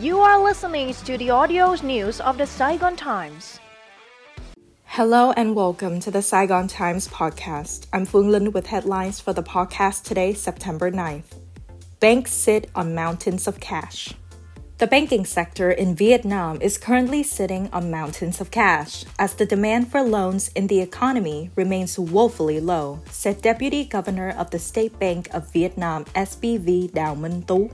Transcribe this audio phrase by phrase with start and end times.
[0.00, 3.58] You are listening to the audio news of the Saigon Times.
[4.84, 7.86] Hello and welcome to the Saigon Times podcast.
[7.94, 11.40] I'm Fung Lin with headlines for the podcast today, September 9th.
[11.98, 14.12] Banks sit on mountains of cash.
[14.76, 19.90] The banking sector in Vietnam is currently sitting on mountains of cash as the demand
[19.90, 25.32] for loans in the economy remains woefully low, said Deputy Governor of the State Bank
[25.32, 27.72] of Vietnam, SBV Đào Minh Tú.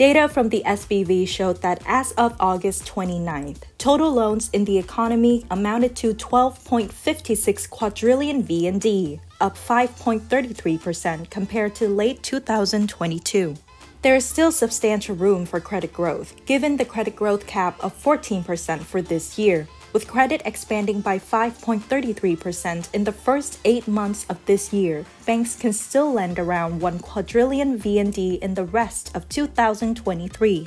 [0.00, 5.44] Data from the SBV showed that as of August 29th, total loans in the economy
[5.50, 13.54] amounted to 12.56 quadrillion VND, up 5.33% compared to late 2022.
[14.00, 18.80] There is still substantial room for credit growth, given the credit growth cap of 14%
[18.80, 24.72] for this year, with credit expanding by 5.33% in the first eight months of this
[24.72, 25.04] year.
[25.26, 30.66] Banks can still lend around 1 quadrillion VND in the rest of 2023.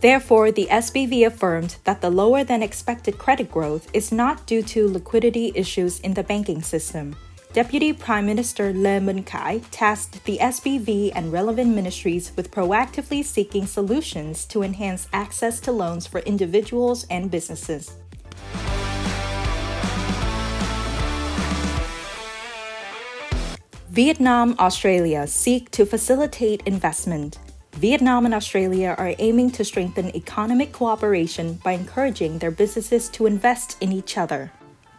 [0.00, 4.88] Therefore, the SBV affirmed that the lower than expected credit growth is not due to
[4.88, 7.14] liquidity issues in the banking system.
[7.52, 13.66] Deputy Prime Minister Lê Minh Khái tasked the SBV and relevant ministries with proactively seeking
[13.66, 18.01] solutions to enhance access to loans for individuals and businesses.
[23.92, 27.38] Vietnam Australia seek to facilitate investment.
[27.72, 33.76] Vietnam and Australia are aiming to strengthen economic cooperation by encouraging their businesses to invest
[33.82, 34.50] in each other.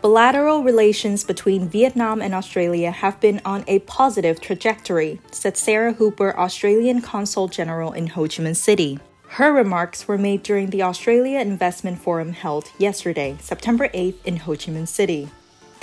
[0.03, 6.37] Bilateral relations between Vietnam and Australia have been on a positive trajectory, said Sarah Hooper,
[6.37, 8.99] Australian Consul General in Ho Chi Minh City.
[9.27, 14.51] Her remarks were made during the Australia Investment Forum held yesterday, September 8th, in Ho
[14.51, 15.29] Chi Minh City.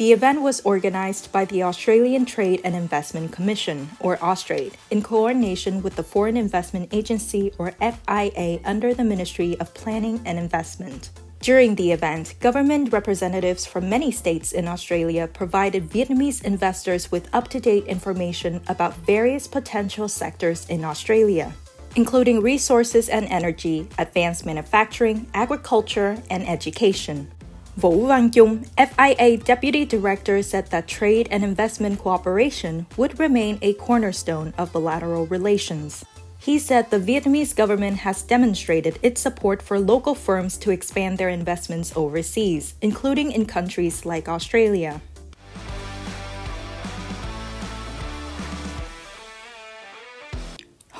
[0.01, 5.83] The event was organized by the Australian Trade and Investment Commission, or Austrade, in coordination
[5.83, 11.11] with the Foreign Investment Agency, or FIA, under the Ministry of Planning and Investment.
[11.41, 17.49] During the event, government representatives from many states in Australia provided Vietnamese investors with up
[17.49, 21.53] to date information about various potential sectors in Australia,
[21.95, 27.31] including resources and energy, advanced manufacturing, agriculture, and education.
[27.81, 33.73] Vũ Văn Chung, FIA Deputy Director, said that trade and investment cooperation would remain a
[33.73, 36.05] cornerstone of bilateral relations.
[36.39, 41.31] He said the Vietnamese government has demonstrated its support for local firms to expand their
[41.31, 45.01] investments overseas, including in countries like Australia.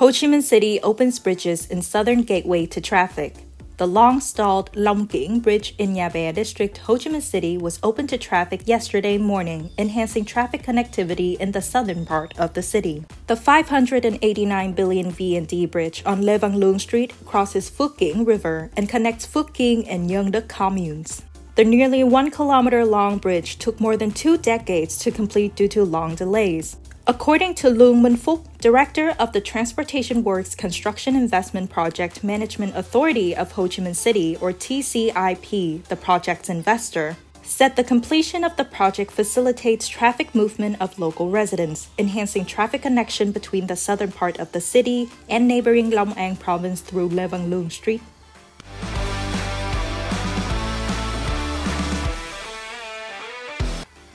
[0.01, 3.45] Ho Chi Minh City opens bridges in southern gateway to traffic.
[3.81, 8.15] The long-stalled Long Kieng Bridge in Be District, Ho Chi Minh City was open to
[8.15, 13.03] traffic yesterday morning, enhancing traffic connectivity in the southern part of the city.
[13.25, 18.87] The 589 billion VND bridge on Le Van Luong Street crosses Phuc Kinh River and
[18.87, 21.23] connects Phuoc Kien and Đức communes.
[21.55, 25.83] The nearly one kilometer long bridge took more than two decades to complete due to
[25.83, 26.77] long delays.
[27.11, 33.51] According to Minh Phuc, director of the Transportation Works Construction Investment Project Management Authority of
[33.51, 39.11] Ho Chi Minh City, or TCIP, the project's investor, said the completion of the project
[39.11, 44.61] facilitates traffic movement of local residents, enhancing traffic connection between the southern part of the
[44.61, 48.01] city and neighboring Long An province through Le Van Luong Street.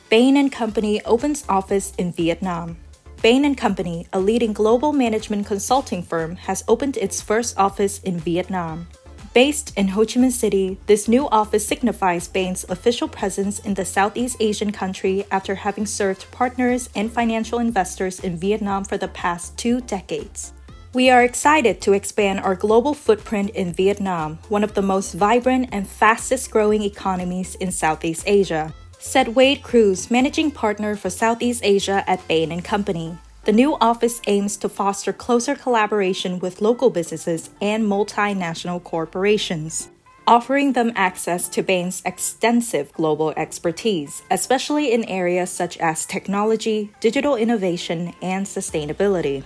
[0.08, 2.78] Bain & Company opens office in Vietnam.
[3.26, 8.20] Bain & Company, a leading global management consulting firm, has opened its first office in
[8.20, 8.86] Vietnam.
[9.34, 13.84] Based in Ho Chi Minh City, this new office signifies Bain's official presence in the
[13.84, 19.58] Southeast Asian country after having served partners and financial investors in Vietnam for the past
[19.58, 20.52] two decades.
[20.94, 25.70] We are excited to expand our global footprint in Vietnam, one of the most vibrant
[25.72, 28.72] and fastest growing economies in Southeast Asia
[29.06, 33.16] said Wade Cruz, managing partner for Southeast Asia at Bain & Company.
[33.44, 39.88] The new office aims to foster closer collaboration with local businesses and multinational corporations,
[40.26, 47.36] offering them access to Bain's extensive global expertise, especially in areas such as technology, digital
[47.36, 49.44] innovation, and sustainability.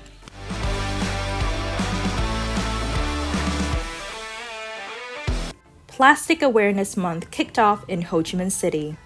[5.87, 8.97] Plastic Awareness Month kicked off in Ho Chi Minh City.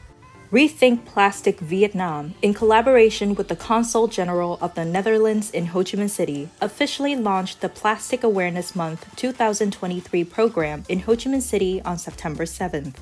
[0.54, 5.98] Rethink Plastic Vietnam, in collaboration with the Consul General of the Netherlands in Ho Chi
[5.98, 11.82] Minh City, officially launched the Plastic Awareness Month 2023 program in Ho Chi Minh City
[11.82, 12.94] on September 7th.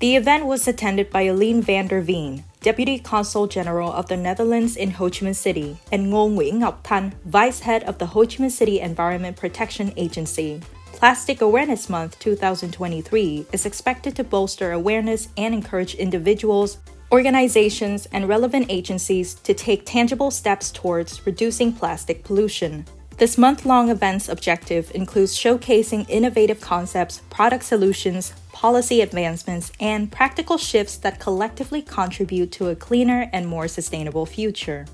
[0.00, 4.74] The event was attended by Aline van der Veen, Deputy Consul General of the Netherlands
[4.74, 8.22] in Ho Chi Minh City, and Ngo Nguyen Ngọc Thanh, Vice Head of the Ho
[8.22, 10.60] Chi Minh City Environment Protection Agency.
[10.86, 16.78] Plastic Awareness Month 2023 is expected to bolster awareness and encourage individuals,
[17.16, 22.84] organizations, and relevant agencies to take tangible steps towards reducing plastic pollution.
[23.16, 30.58] This month long event's objective includes showcasing innovative concepts, product solutions, policy advancements, and practical
[30.58, 34.84] shifts that collectively contribute to a cleaner and more sustainable future.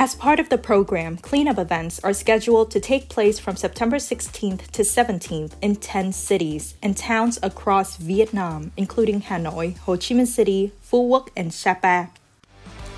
[0.00, 4.68] As part of the program, cleanup events are scheduled to take place from September 16th
[4.68, 10.72] to 17th in 10 cities and towns across Vietnam, including Hanoi, Ho Chi Minh City,
[10.82, 12.08] Phu Quoc, and Sapa.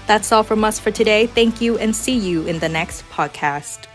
[0.06, 1.26] That's all from us for today.
[1.26, 3.92] Thank you and see you in the next podcast.